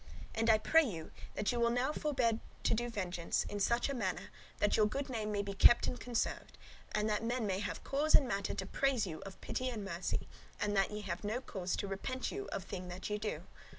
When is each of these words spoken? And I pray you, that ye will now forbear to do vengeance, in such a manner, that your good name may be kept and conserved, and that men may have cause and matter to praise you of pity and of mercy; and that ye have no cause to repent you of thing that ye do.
And 0.33 0.49
I 0.49 0.57
pray 0.57 0.81
you, 0.83 1.11
that 1.35 1.51
ye 1.51 1.59
will 1.59 1.69
now 1.69 1.93
forbear 1.93 2.39
to 2.63 2.73
do 2.73 2.89
vengeance, 2.89 3.43
in 3.43 3.59
such 3.59 3.87
a 3.87 3.93
manner, 3.93 4.31
that 4.57 4.75
your 4.75 4.87
good 4.87 5.09
name 5.11 5.31
may 5.31 5.43
be 5.43 5.53
kept 5.53 5.85
and 5.85 5.99
conserved, 5.99 6.57
and 6.91 7.07
that 7.07 7.23
men 7.23 7.45
may 7.45 7.59
have 7.59 7.83
cause 7.83 8.15
and 8.15 8.27
matter 8.27 8.55
to 8.55 8.65
praise 8.65 9.05
you 9.05 9.21
of 9.27 9.39
pity 9.41 9.69
and 9.69 9.87
of 9.87 9.93
mercy; 9.93 10.27
and 10.59 10.75
that 10.75 10.89
ye 10.89 11.01
have 11.01 11.23
no 11.23 11.39
cause 11.39 11.75
to 11.75 11.87
repent 11.87 12.31
you 12.31 12.47
of 12.51 12.63
thing 12.63 12.87
that 12.87 13.11
ye 13.11 13.19
do. 13.19 13.43